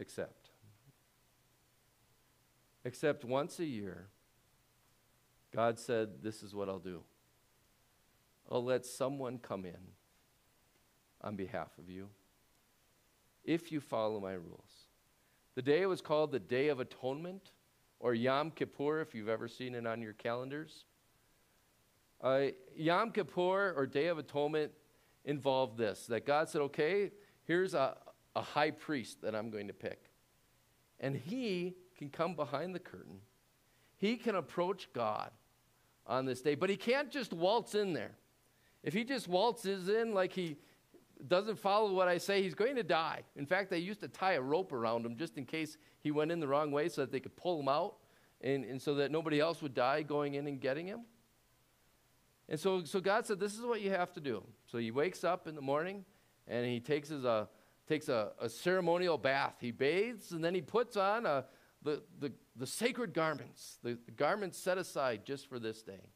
Except 0.00 0.50
Except 2.86 3.24
once 3.24 3.58
a 3.58 3.64
year, 3.64 4.06
God 5.52 5.76
said, 5.76 6.22
This 6.22 6.44
is 6.44 6.54
what 6.54 6.68
I'll 6.68 6.78
do. 6.78 7.02
I'll 8.48 8.64
let 8.64 8.86
someone 8.86 9.38
come 9.38 9.64
in 9.64 9.92
on 11.20 11.34
behalf 11.34 11.70
of 11.78 11.90
you 11.90 12.10
if 13.46 13.72
you 13.72 13.80
follow 13.80 14.20
my 14.20 14.32
rules. 14.32 14.88
The 15.54 15.62
day 15.62 15.86
was 15.86 16.02
called 16.02 16.32
the 16.32 16.38
Day 16.38 16.68
of 16.68 16.80
Atonement, 16.80 17.52
or 17.98 18.12
Yom 18.12 18.50
Kippur, 18.50 19.00
if 19.00 19.14
you've 19.14 19.28
ever 19.28 19.48
seen 19.48 19.74
it 19.74 19.86
on 19.86 20.02
your 20.02 20.12
calendars. 20.12 20.84
Uh, 22.20 22.48
Yom 22.76 23.10
Kippur, 23.10 23.72
or 23.74 23.86
Day 23.86 24.08
of 24.08 24.18
Atonement, 24.18 24.72
involved 25.24 25.78
this 25.78 26.06
that 26.06 26.26
God 26.26 26.48
said, 26.48 26.60
Okay, 26.60 27.10
here's 27.44 27.72
a, 27.72 27.96
a 28.34 28.42
high 28.42 28.70
priest 28.70 29.22
that 29.22 29.34
I'm 29.34 29.50
going 29.50 29.68
to 29.68 29.72
pick. 29.72 30.10
And 31.00 31.16
he 31.16 31.74
can 31.96 32.10
come 32.10 32.34
behind 32.34 32.74
the 32.74 32.78
curtain. 32.80 33.20
He 33.96 34.16
can 34.16 34.34
approach 34.34 34.92
God 34.92 35.30
on 36.06 36.26
this 36.26 36.42
day, 36.42 36.54
but 36.54 36.68
he 36.68 36.76
can't 36.76 37.10
just 37.10 37.32
waltz 37.32 37.74
in 37.74 37.92
there. 37.92 38.16
If 38.82 38.94
he 38.94 39.04
just 39.04 39.26
waltzes 39.26 39.88
in 39.88 40.14
like 40.14 40.32
he 40.32 40.58
doesn't 41.28 41.58
follow 41.58 41.92
what 41.92 42.08
I 42.08 42.18
say, 42.18 42.42
he's 42.42 42.54
going 42.54 42.76
to 42.76 42.82
die. 42.82 43.22
In 43.36 43.46
fact, 43.46 43.70
they 43.70 43.78
used 43.78 44.00
to 44.00 44.08
tie 44.08 44.34
a 44.34 44.40
rope 44.40 44.72
around 44.72 45.04
him 45.04 45.16
just 45.16 45.38
in 45.38 45.44
case 45.44 45.76
he 46.00 46.10
went 46.10 46.30
in 46.30 46.40
the 46.40 46.48
wrong 46.48 46.70
way 46.70 46.88
so 46.88 47.00
that 47.02 47.12
they 47.12 47.20
could 47.20 47.36
pull 47.36 47.60
him 47.60 47.68
out 47.68 47.96
and, 48.40 48.64
and 48.64 48.80
so 48.80 48.94
that 48.96 49.10
nobody 49.10 49.40
else 49.40 49.62
would 49.62 49.74
die 49.74 50.02
going 50.02 50.34
in 50.34 50.46
and 50.46 50.60
getting 50.60 50.86
him. 50.86 51.00
And 52.48 52.60
so, 52.60 52.84
so 52.84 53.00
God 53.00 53.26
said, 53.26 53.40
This 53.40 53.54
is 53.54 53.62
what 53.62 53.80
you 53.80 53.90
have 53.90 54.12
to 54.12 54.20
do. 54.20 54.44
So 54.66 54.78
he 54.78 54.90
wakes 54.90 55.24
up 55.24 55.48
in 55.48 55.54
the 55.54 55.62
morning 55.62 56.04
and 56.46 56.64
he 56.66 56.80
takes, 56.80 57.08
his, 57.08 57.24
uh, 57.24 57.46
takes 57.88 58.08
a, 58.08 58.30
a 58.40 58.48
ceremonial 58.48 59.18
bath. 59.18 59.54
He 59.60 59.72
bathes 59.72 60.32
and 60.32 60.44
then 60.44 60.54
he 60.54 60.60
puts 60.60 60.96
on 60.96 61.26
a, 61.26 61.44
the, 61.82 62.02
the, 62.20 62.32
the 62.56 62.66
sacred 62.66 63.14
garments, 63.14 63.78
the, 63.82 63.98
the 64.06 64.12
garments 64.12 64.58
set 64.58 64.78
aside 64.78 65.24
just 65.24 65.48
for 65.48 65.58
this 65.58 65.82
day. 65.82 66.10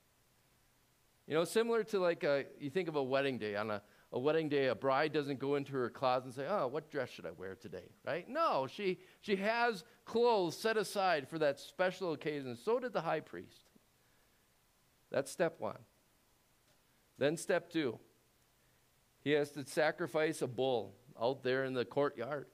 You 1.27 1.35
know, 1.35 1.45
similar 1.45 1.85
to 1.85 2.01
like 2.01 2.25
a, 2.25 2.45
you 2.59 2.71
think 2.71 2.89
of 2.89 2.97
a 2.97 3.03
wedding 3.03 3.39
day 3.39 3.55
on 3.55 3.71
a, 3.71 3.83
a 4.13 4.19
wedding 4.19 4.49
day, 4.49 4.67
a 4.67 4.75
bride 4.75 5.13
doesn't 5.13 5.39
go 5.39 5.55
into 5.55 5.73
her 5.73 5.89
closet 5.89 6.27
and 6.27 6.35
say, 6.35 6.47
Oh, 6.49 6.67
what 6.67 6.91
dress 6.91 7.11
should 7.11 7.27
I 7.27 7.31
wear 7.31 7.55
today? 7.55 7.91
Right? 8.05 8.29
No, 8.29 8.67
she, 8.67 8.99
she 9.21 9.37
has 9.37 9.85
clothes 10.05 10.57
set 10.57 10.77
aside 10.77 11.29
for 11.29 11.39
that 11.39 11.61
special 11.61 12.13
occasion. 12.13 12.57
So 12.57 12.81
did 12.81 12.93
the 12.93 13.01
high 13.01 13.21
priest. 13.21 13.71
That's 15.11 15.31
step 15.31 15.57
one. 15.59 15.79
Then, 17.19 17.37
step 17.37 17.71
two, 17.71 17.99
he 19.23 19.33
has 19.33 19.51
to 19.53 19.67
sacrifice 19.67 20.43
a 20.43 20.47
bull 20.47 20.95
out 21.21 21.43
there 21.43 21.65
in 21.65 21.75
the 21.75 21.85
courtyard. 21.85 22.47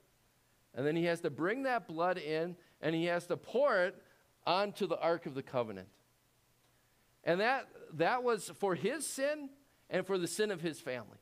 And 0.75 0.85
then 0.85 0.95
he 0.95 1.05
has 1.05 1.21
to 1.21 1.29
bring 1.29 1.63
that 1.63 1.87
blood 1.87 2.17
in 2.17 2.55
and 2.81 2.93
he 2.93 3.05
has 3.05 3.25
to 3.27 3.37
pour 3.37 3.81
it 3.83 3.95
onto 4.45 4.85
the 4.85 4.99
Ark 4.99 5.25
of 5.25 5.33
the 5.33 5.41
Covenant. 5.41 5.87
And 7.23 7.39
that, 7.39 7.67
that 7.93 8.23
was 8.23 8.51
for 8.59 8.75
his 8.75 9.05
sin 9.05 9.49
and 9.89 10.05
for 10.05 10.17
the 10.17 10.27
sin 10.27 10.51
of 10.51 10.61
his 10.61 10.79
family. 10.79 11.17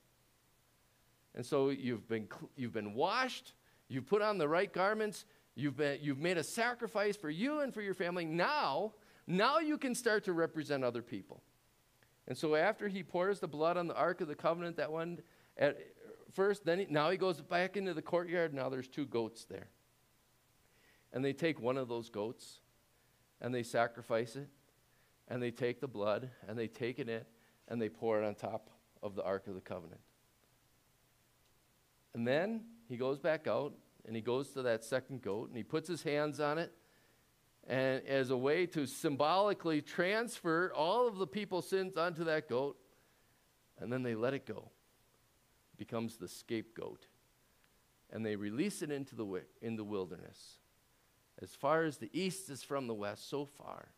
And 1.35 1.45
so 1.45 1.69
you've 1.69 2.07
been, 2.07 2.27
you've 2.55 2.73
been 2.73 2.93
washed, 2.93 3.53
you've 3.89 4.07
put 4.07 4.21
on 4.21 4.37
the 4.37 4.47
right 4.47 4.71
garments, 4.71 5.25
you've, 5.53 5.75
been, 5.75 5.99
you've 6.01 6.17
made 6.17 6.37
a 6.37 6.43
sacrifice 6.43 7.17
for 7.17 7.29
you 7.29 7.59
and 7.59 7.73
for 7.73 7.81
your 7.81 7.93
family. 7.93 8.25
Now, 8.25 8.93
now 9.27 9.59
you 9.59 9.77
can 9.77 9.93
start 9.93 10.23
to 10.25 10.33
represent 10.33 10.83
other 10.83 11.01
people. 11.01 11.43
And 12.27 12.37
so 12.37 12.55
after 12.55 12.87
he 12.87 13.03
pours 13.03 13.39
the 13.39 13.47
blood 13.47 13.77
on 13.77 13.87
the 13.87 13.95
Ark 13.95 14.21
of 14.21 14.27
the 14.27 14.35
Covenant, 14.35 14.77
that 14.77 14.91
one 14.91 15.19
at 15.57 15.77
first, 16.31 16.65
then 16.65 16.79
he, 16.79 16.87
now 16.89 17.09
he 17.09 17.17
goes 17.17 17.41
back 17.41 17.77
into 17.77 17.93
the 17.93 18.01
courtyard. 18.01 18.53
Now 18.53 18.69
there's 18.69 18.87
two 18.87 19.05
goats 19.05 19.45
there. 19.45 19.67
And 21.13 21.23
they 21.23 21.33
take 21.33 21.61
one 21.61 21.77
of 21.77 21.87
those 21.87 22.09
goats 22.09 22.59
and 23.41 23.53
they 23.53 23.63
sacrifice 23.63 24.35
it. 24.35 24.47
And 25.27 25.41
they 25.41 25.51
take 25.51 25.81
the 25.81 25.87
blood 25.87 26.29
and 26.47 26.57
they 26.57 26.67
take 26.67 26.99
it 26.99 27.09
in 27.09 27.21
and 27.67 27.81
they 27.81 27.89
pour 27.89 28.21
it 28.21 28.25
on 28.25 28.35
top 28.35 28.69
of 29.01 29.15
the 29.15 29.23
Ark 29.23 29.47
of 29.47 29.55
the 29.55 29.61
Covenant. 29.61 30.01
And 32.15 32.25
then 32.25 32.61
he 32.87 32.95
goes 32.95 33.19
back 33.19 33.45
out 33.45 33.73
and 34.07 34.15
he 34.15 34.21
goes 34.21 34.51
to 34.51 34.61
that 34.61 34.85
second 34.85 35.21
goat 35.21 35.49
and 35.49 35.57
he 35.57 35.63
puts 35.63 35.87
his 35.89 36.01
hands 36.01 36.39
on 36.39 36.57
it. 36.57 36.71
And 37.67 38.01
as 38.07 38.29
a 38.29 38.37
way 38.37 38.65
to 38.67 38.87
symbolically 38.87 39.81
transfer 39.81 40.71
all 40.73 41.09
of 41.09 41.17
the 41.17 41.27
people's 41.27 41.69
sins 41.69 41.97
onto 41.97 42.23
that 42.23 42.47
goat 42.47 42.77
and 43.77 43.91
then 43.91 44.01
they 44.01 44.15
let 44.15 44.33
it 44.33 44.45
go. 44.45 44.71
It 45.73 45.77
becomes 45.77 46.15
the 46.15 46.29
scapegoat. 46.29 47.05
And 48.13 48.25
they 48.25 48.37
release 48.37 48.81
it 48.81 48.91
into 48.91 49.13
the, 49.15 49.41
in 49.61 49.75
the 49.75 49.83
wilderness. 49.83 50.59
As 51.41 51.49
far 51.49 51.83
as 51.83 51.97
the 51.97 52.09
east 52.13 52.49
is 52.49 52.63
from 52.63 52.87
the 52.87 52.93
west 52.93 53.29
so 53.29 53.45
far 53.45 53.89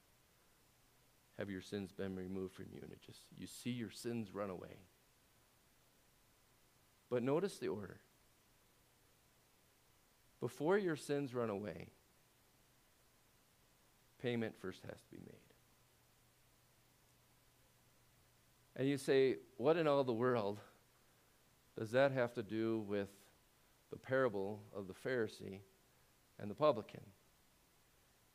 have 1.37 1.51
your 1.51 1.61
sins 1.61 1.91
been 1.91 2.15
removed 2.15 2.55
from 2.55 2.65
you 2.73 2.79
and 2.81 2.91
it 2.91 2.99
just 3.05 3.19
you 3.37 3.45
see 3.45 3.69
your 3.69 3.91
sins 3.91 4.33
run 4.33 4.49
away. 4.49 4.79
But 7.11 7.21
notice 7.21 7.59
the 7.59 7.67
order 7.67 7.99
before 10.39 10.77
your 10.77 10.95
sins 10.95 11.33
run 11.33 11.49
away, 11.49 11.87
payment 14.21 14.55
first 14.59 14.81
has 14.83 15.01
to 15.01 15.11
be 15.11 15.19
made. 15.19 15.35
And 18.75 18.87
you 18.87 18.97
say, 18.97 19.37
what 19.57 19.77
in 19.77 19.87
all 19.87 20.03
the 20.03 20.13
world 20.13 20.59
does 21.77 21.91
that 21.91 22.11
have 22.11 22.33
to 22.33 22.43
do 22.43 22.79
with 22.87 23.09
the 23.91 23.97
parable 23.97 24.61
of 24.75 24.87
the 24.87 24.93
Pharisee 24.93 25.59
and 26.39 26.49
the 26.49 26.55
publican? 26.55 27.01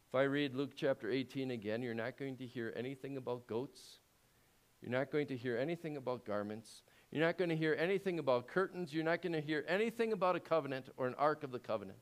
If 0.09 0.15
I 0.17 0.23
read 0.25 0.55
Luke 0.55 0.73
chapter 0.77 1.11
18 1.11 1.53
again, 1.53 1.81
you're 1.81 1.95
not 1.95 2.19
going 2.19 2.37
to 2.37 2.47
hear 2.47 2.73
anything 2.77 3.17
about 3.17 3.47
goats. 3.47 3.99
You're 4.83 4.91
not 4.91 5.11
going 5.11 5.27
to 5.29 5.37
hear 5.37 5.57
anything 5.57 5.97
about 5.97 6.27
garments. 6.27 6.83
You're 7.13 7.25
not 7.25 7.37
going 7.37 7.51
to 7.51 7.57
hear 7.57 7.77
anything 7.79 8.19
about 8.19 8.49
curtains. 8.49 8.93
You're 8.93 9.05
not 9.05 9.21
going 9.21 9.35
to 9.35 9.41
hear 9.43 9.67
anything 9.69 10.15
about 10.15 10.35
a 10.35 10.41
covenant 10.41 10.89
or 10.97 11.07
an 11.07 11.15
ark 11.19 11.45
of 11.45 11.53
the 11.53 11.59
covenant. 11.59 11.99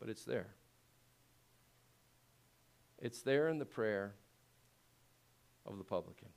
But 0.00 0.08
it's 0.08 0.24
there. 0.24 0.48
It's 2.98 3.22
there 3.22 3.48
in 3.48 3.58
the 3.58 3.64
prayer 3.64 4.14
of 5.64 5.78
the 5.78 5.84
publican. 5.84 6.28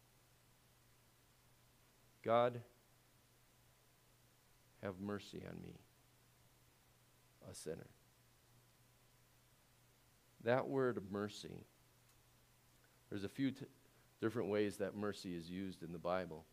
God, 2.24 2.62
have 4.84 5.00
mercy 5.00 5.42
on 5.50 5.60
me, 5.62 5.74
a 7.50 7.56
sinner. 7.56 7.88
That 10.44 10.68
word 10.68 11.02
mercy, 11.10 11.66
there's 13.10 13.24
a 13.24 13.30
few 13.30 13.52
t- 13.52 13.66
different 14.24 14.48
ways 14.48 14.78
that 14.78 14.96
mercy 14.96 15.36
is 15.36 15.50
used 15.50 15.84
in 15.84 15.92
the 15.92 16.00
Bible. 16.00 16.46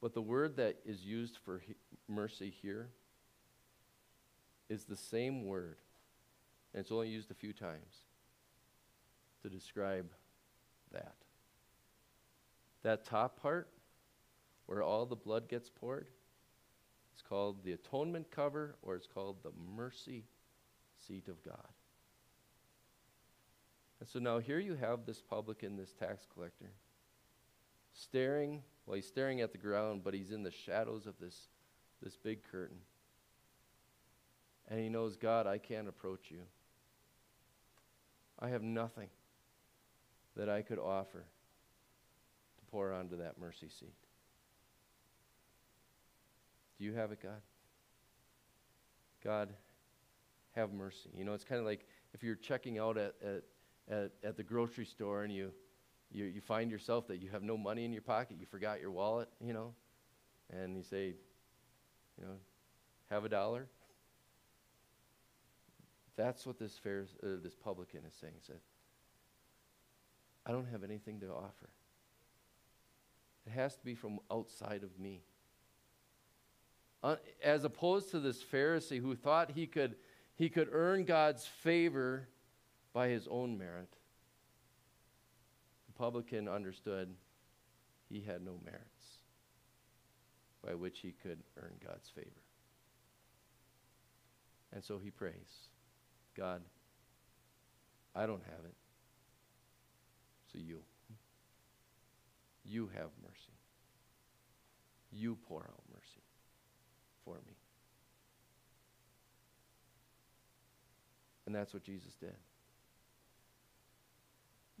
But 0.00 0.14
the 0.14 0.22
word 0.22 0.56
that 0.56 0.78
is 0.86 1.04
used 1.04 1.36
for 1.44 1.58
he- 1.58 1.74
mercy 2.08 2.48
here 2.48 2.88
is 4.70 4.84
the 4.84 4.96
same 4.96 5.44
word, 5.44 5.76
and 6.72 6.80
it's 6.80 6.90
only 6.90 7.10
used 7.10 7.30
a 7.30 7.34
few 7.34 7.52
times 7.52 8.06
to 9.42 9.50
describe 9.50 10.10
that. 10.90 11.16
That 12.82 13.04
top 13.04 13.38
part, 13.38 13.68
where 14.64 14.82
all 14.82 15.04
the 15.04 15.14
blood 15.14 15.50
gets 15.50 15.68
poured, 15.68 16.08
it's 17.12 17.20
called 17.20 17.62
the 17.62 17.72
atonement 17.72 18.30
cover, 18.30 18.76
or 18.80 18.96
it's 18.96 19.06
called 19.06 19.42
the 19.42 19.52
mercy 19.76 20.24
seat 21.06 21.28
of 21.28 21.42
God. 21.42 21.68
And 24.02 24.08
so 24.08 24.18
now 24.18 24.40
here 24.40 24.58
you 24.58 24.74
have 24.74 25.06
this 25.06 25.22
publican, 25.22 25.76
this 25.76 25.92
tax 25.92 26.26
collector, 26.34 26.72
staring, 27.92 28.64
well, 28.84 28.96
he's 28.96 29.06
staring 29.06 29.40
at 29.42 29.52
the 29.52 29.58
ground, 29.58 30.02
but 30.02 30.12
he's 30.12 30.32
in 30.32 30.42
the 30.42 30.50
shadows 30.50 31.06
of 31.06 31.14
this, 31.20 31.50
this 32.02 32.16
big 32.16 32.42
curtain. 32.50 32.78
And 34.66 34.80
he 34.80 34.88
knows, 34.88 35.16
God, 35.16 35.46
I 35.46 35.58
can't 35.58 35.86
approach 35.86 36.32
you. 36.32 36.40
I 38.40 38.48
have 38.48 38.64
nothing 38.64 39.08
that 40.34 40.48
I 40.48 40.62
could 40.62 40.80
offer 40.80 41.20
to 41.20 42.64
pour 42.72 42.92
onto 42.92 43.18
that 43.18 43.38
mercy 43.38 43.68
seat. 43.68 43.94
Do 46.76 46.84
you 46.84 46.92
have 46.94 47.12
it, 47.12 47.22
God? 47.22 47.40
God, 49.22 49.50
have 50.56 50.72
mercy. 50.72 51.10
You 51.16 51.24
know, 51.24 51.34
it's 51.34 51.44
kind 51.44 51.60
of 51.60 51.66
like 51.66 51.86
if 52.14 52.24
you're 52.24 52.34
checking 52.34 52.80
out 52.80 52.98
at, 52.98 53.14
at 53.24 53.44
at, 53.90 54.12
at 54.22 54.36
the 54.36 54.42
grocery 54.42 54.84
store 54.84 55.24
and 55.24 55.32
you, 55.32 55.52
you, 56.10 56.24
you 56.24 56.40
find 56.40 56.70
yourself 56.70 57.06
that 57.08 57.18
you 57.18 57.30
have 57.30 57.42
no 57.42 57.56
money 57.56 57.84
in 57.84 57.92
your 57.92 58.02
pocket, 58.02 58.36
you 58.38 58.46
forgot 58.46 58.80
your 58.80 58.90
wallet, 58.90 59.28
you 59.40 59.52
know, 59.52 59.74
and 60.52 60.76
you 60.76 60.82
say, 60.82 61.14
you 62.18 62.24
know, 62.24 62.36
have 63.10 63.24
a 63.24 63.28
dollar. 63.28 63.66
That's 66.16 66.46
what 66.46 66.58
this, 66.58 66.76
fair, 66.76 67.06
uh, 67.22 67.36
this 67.42 67.54
publican 67.54 68.00
is 68.06 68.14
saying. 68.20 68.34
He 68.34 68.44
said, 68.46 68.60
I 70.44 70.52
don't 70.52 70.66
have 70.66 70.84
anything 70.84 71.20
to 71.20 71.28
offer. 71.28 71.70
It 73.46 73.52
has 73.52 73.76
to 73.76 73.84
be 73.84 73.94
from 73.94 74.20
outside 74.30 74.82
of 74.82 74.98
me. 74.98 75.22
Uh, 77.02 77.16
as 77.42 77.64
opposed 77.64 78.10
to 78.12 78.20
this 78.20 78.42
Pharisee 78.42 79.00
who 79.00 79.16
thought 79.16 79.50
he 79.50 79.66
could, 79.66 79.96
he 80.36 80.48
could 80.48 80.68
earn 80.70 81.04
God's 81.04 81.44
favor 81.44 82.28
by 82.92 83.08
his 83.08 83.26
own 83.30 83.58
merit. 83.58 83.88
The 85.86 85.92
publican 85.92 86.48
understood 86.48 87.14
he 88.08 88.20
had 88.20 88.44
no 88.44 88.58
merits 88.64 89.22
by 90.64 90.74
which 90.74 91.00
he 91.00 91.14
could 91.22 91.38
earn 91.56 91.72
God's 91.84 92.08
favor. 92.10 92.28
And 94.72 94.82
so 94.82 94.98
he 94.98 95.10
prays, 95.10 95.68
God, 96.36 96.62
I 98.14 98.26
don't 98.26 98.42
have 98.44 98.64
it. 98.64 98.74
So 100.52 100.58
you. 100.58 100.80
You 102.64 102.88
have 102.94 103.10
mercy. 103.22 103.58
You 105.10 105.36
pour 105.48 105.60
out 105.60 105.82
mercy 105.92 106.22
for 107.24 107.36
me. 107.46 107.54
And 111.46 111.54
that's 111.54 111.74
what 111.74 111.82
Jesus 111.82 112.14
did. 112.20 112.34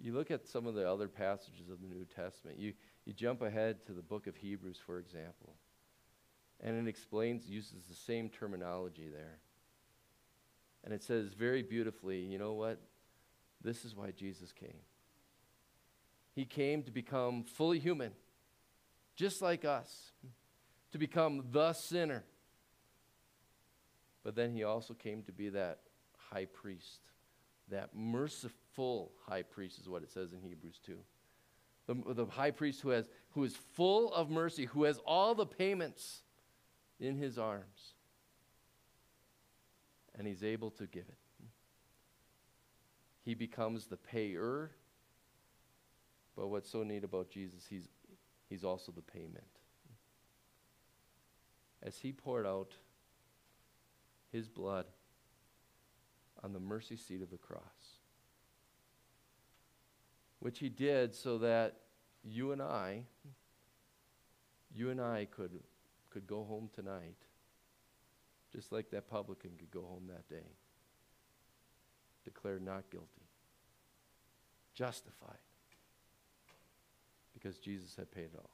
You 0.02 0.12
look 0.12 0.32
at 0.32 0.48
some 0.48 0.66
of 0.66 0.74
the 0.74 0.90
other 0.90 1.06
passages 1.06 1.70
of 1.70 1.80
the 1.80 1.86
New 1.86 2.04
Testament. 2.04 2.58
You, 2.58 2.72
you 3.04 3.12
jump 3.12 3.40
ahead 3.40 3.86
to 3.86 3.92
the 3.92 4.02
book 4.02 4.26
of 4.26 4.34
Hebrews, 4.34 4.78
for 4.84 4.98
example, 4.98 5.54
and 6.60 6.76
it 6.76 6.90
explains, 6.90 7.48
uses 7.48 7.84
the 7.88 7.94
same 7.94 8.28
terminology 8.28 9.08
there. 9.08 9.38
And 10.82 10.92
it 10.92 11.04
says 11.04 11.28
very 11.34 11.62
beautifully, 11.62 12.18
you 12.18 12.36
know 12.36 12.54
what? 12.54 12.80
This 13.62 13.84
is 13.84 13.94
why 13.94 14.10
Jesus 14.10 14.50
came. 14.50 14.80
He 16.34 16.46
came 16.46 16.82
to 16.82 16.90
become 16.90 17.44
fully 17.44 17.78
human, 17.78 18.10
just 19.14 19.40
like 19.40 19.64
us, 19.64 20.10
to 20.90 20.98
become 20.98 21.44
the 21.52 21.74
sinner. 21.74 22.24
But 24.24 24.34
then 24.34 24.50
he 24.50 24.64
also 24.64 24.94
came 24.94 25.22
to 25.24 25.32
be 25.32 25.50
that 25.50 25.78
high 26.16 26.46
priest, 26.46 27.02
that 27.68 27.90
merciful 27.94 28.58
high 29.28 29.42
priest, 29.42 29.78
is 29.78 29.88
what 29.88 30.02
it 30.02 30.10
says 30.10 30.32
in 30.32 30.40
Hebrews 30.40 30.80
2. 30.84 30.96
The, 31.86 32.14
the 32.14 32.26
high 32.26 32.50
priest 32.50 32.80
who 32.80 32.90
has 32.90 33.08
who 33.30 33.44
is 33.44 33.56
full 33.74 34.12
of 34.12 34.30
mercy, 34.30 34.66
who 34.66 34.84
has 34.84 34.98
all 35.06 35.34
the 35.34 35.46
payments 35.46 36.22
in 37.00 37.16
his 37.16 37.38
arms, 37.38 37.94
and 40.16 40.26
he's 40.26 40.44
able 40.44 40.70
to 40.72 40.86
give 40.86 41.04
it. 41.08 41.46
He 43.24 43.34
becomes 43.34 43.86
the 43.86 43.96
payer, 43.96 44.72
but 46.36 46.48
what's 46.48 46.68
so 46.70 46.82
neat 46.82 47.04
about 47.04 47.30
Jesus, 47.30 47.64
he's, 47.68 47.88
he's 48.48 48.64
also 48.64 48.92
the 48.92 49.02
payment. 49.02 49.44
As 51.82 51.98
he 51.98 52.12
poured 52.12 52.46
out 52.46 52.74
his 54.30 54.48
blood 54.48 54.86
on 56.42 56.52
the 56.52 56.60
mercy 56.60 56.96
seat 56.96 57.22
of 57.22 57.30
the 57.30 57.38
cross, 57.38 58.01
which 60.42 60.58
he 60.58 60.68
did 60.68 61.14
so 61.14 61.38
that 61.38 61.76
you 62.24 62.50
and 62.50 62.60
I, 62.60 63.04
you 64.74 64.90
and 64.90 65.00
I 65.00 65.28
could, 65.30 65.52
could 66.10 66.26
go 66.26 66.42
home 66.42 66.68
tonight, 66.74 67.14
just 68.52 68.72
like 68.72 68.90
that 68.90 69.08
publican 69.08 69.52
could 69.56 69.70
go 69.70 69.82
home 69.82 70.08
that 70.08 70.28
day, 70.28 70.48
declared 72.24 72.60
not 72.60 72.90
guilty, 72.90 73.28
justified, 74.74 75.38
because 77.34 77.58
Jesus 77.58 77.94
had 77.94 78.10
paid 78.10 78.24
it 78.24 78.36
all. 78.36 78.50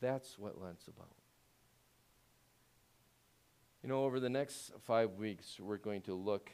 That's 0.00 0.36
what 0.36 0.60
Lent's 0.60 0.88
about. 0.88 1.14
You 3.84 3.88
know, 3.88 4.02
over 4.02 4.18
the 4.18 4.28
next 4.28 4.72
five 4.84 5.12
weeks, 5.12 5.60
we're 5.60 5.76
going 5.76 6.02
to 6.02 6.14
look 6.14 6.50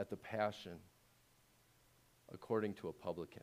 at 0.00 0.08
the 0.08 0.16
passion 0.16 0.78
according 2.32 2.72
to 2.72 2.88
a 2.88 2.92
publican. 2.92 3.42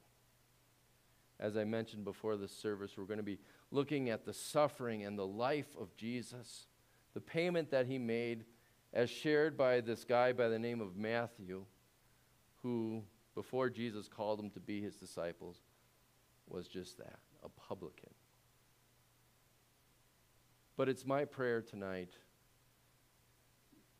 As 1.39 1.55
I 1.55 1.65
mentioned 1.65 2.03
before 2.03 2.35
the 2.35 2.47
service, 2.47 2.93
we're 2.97 3.05
going 3.05 3.17
to 3.17 3.23
be 3.23 3.37
looking 3.69 4.09
at 4.09 4.25
the 4.25 4.33
suffering 4.33 5.05
and 5.05 5.19
the 5.19 5.27
life 5.27 5.75
of 5.79 5.95
Jesus, 5.95 6.65
the 7.13 7.21
payment 7.21 7.69
that 7.69 7.85
he 7.85 7.99
made, 7.99 8.45
as 8.91 9.09
shared 9.09 9.55
by 9.55 9.81
this 9.81 10.03
guy 10.03 10.33
by 10.33 10.47
the 10.47 10.57
name 10.57 10.81
of 10.81 10.97
Matthew, 10.97 11.63
who, 12.63 13.03
before 13.35 13.69
Jesus 13.69 14.07
called 14.07 14.39
him 14.39 14.49
to 14.51 14.59
be 14.59 14.81
his 14.81 14.95
disciples, 14.95 15.57
was 16.47 16.67
just 16.67 16.97
that 16.97 17.19
a 17.43 17.49
publican. 17.49 18.09
But 20.75 20.89
it's 20.89 21.05
my 21.05 21.25
prayer 21.25 21.61
tonight 21.61 22.13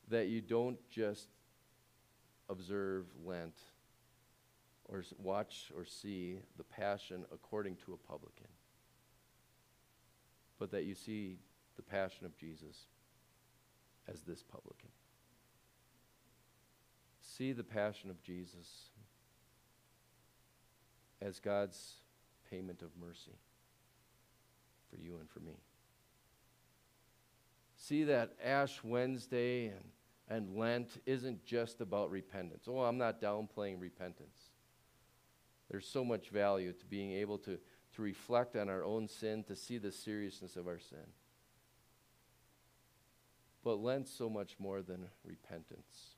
that 0.09 0.27
you 0.27 0.41
don't 0.41 0.77
just 0.89 1.27
observe 2.49 3.05
Lent 3.25 3.55
or 4.85 5.03
watch 5.17 5.71
or 5.75 5.85
see 5.85 6.39
the 6.57 6.63
passion 6.63 7.25
according 7.33 7.75
to 7.85 7.93
a 7.93 7.97
publican, 7.97 8.47
but 10.59 10.71
that 10.71 10.85
you 10.85 10.95
see 10.95 11.37
the 11.75 11.81
passion 11.81 12.25
of 12.25 12.37
Jesus 12.37 12.87
as 14.07 14.21
this 14.21 14.43
publican. 14.43 14.89
See 17.21 17.51
the 17.51 17.63
passion 17.63 18.09
of 18.09 18.21
Jesus 18.23 18.91
as 21.21 21.39
God's 21.39 21.95
payment 22.49 22.81
of 22.81 22.89
mercy 22.99 23.37
for 24.89 24.97
you 24.97 25.17
and 25.19 25.29
for 25.29 25.39
me. 25.39 25.57
See 27.75 28.05
that 28.05 28.33
Ash 28.43 28.83
Wednesday 28.83 29.67
and, 29.67 29.83
and 30.29 30.57
Lent 30.57 31.01
isn't 31.05 31.45
just 31.45 31.79
about 31.79 32.11
repentance. 32.11 32.65
Oh, 32.67 32.81
I'm 32.81 32.97
not 32.97 33.21
downplaying 33.21 33.79
repentance. 33.79 34.51
There's 35.69 35.87
so 35.87 36.03
much 36.03 36.29
value 36.29 36.73
to 36.73 36.85
being 36.85 37.11
able 37.13 37.37
to, 37.39 37.57
to 37.95 38.01
reflect 38.01 38.55
on 38.55 38.69
our 38.69 38.83
own 38.83 39.07
sin, 39.07 39.43
to 39.45 39.55
see 39.55 39.77
the 39.77 39.91
seriousness 39.91 40.55
of 40.55 40.67
our 40.67 40.79
sin. 40.79 41.05
But 43.63 43.81
Lent's 43.81 44.11
so 44.11 44.29
much 44.29 44.55
more 44.59 44.81
than 44.81 45.07
repentance. 45.25 46.15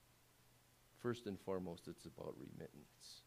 First 1.02 1.26
and 1.26 1.40
foremost, 1.40 1.88
it's 1.88 2.06
about 2.06 2.36
remittance. 2.38 3.24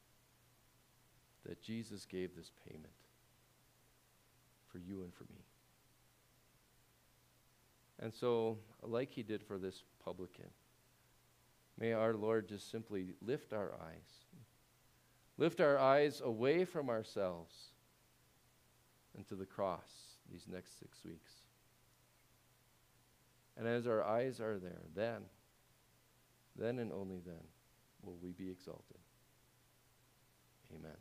That 1.46 1.60
Jesus 1.62 2.04
gave 2.04 2.36
this 2.36 2.52
payment 2.68 2.92
for 4.70 4.78
you 4.78 5.02
and 5.02 5.12
for 5.12 5.24
me. 5.24 5.44
And 7.98 8.12
so, 8.12 8.58
like 8.82 9.10
he 9.10 9.22
did 9.22 9.42
for 9.42 9.58
this 9.58 9.82
publican, 10.04 10.50
may 11.82 11.92
our 11.92 12.14
Lord 12.14 12.48
just 12.48 12.70
simply 12.70 13.14
lift 13.20 13.52
our 13.52 13.72
eyes 13.74 14.22
lift 15.42 15.60
our 15.60 15.76
eyes 15.76 16.20
away 16.24 16.64
from 16.64 16.88
ourselves 16.88 17.52
and 19.16 19.26
to 19.26 19.34
the 19.34 19.44
cross 19.44 19.90
these 20.30 20.46
next 20.48 20.78
six 20.78 21.04
weeks. 21.04 21.32
And 23.56 23.66
as 23.66 23.88
our 23.88 24.04
eyes 24.04 24.40
are 24.40 24.58
there, 24.58 24.82
then, 24.94 25.22
then 26.56 26.78
and 26.78 26.92
only 26.92 27.18
then 27.24 27.42
will 28.02 28.16
we 28.22 28.30
be 28.30 28.50
exalted. 28.50 28.98
Amen. 30.74 30.96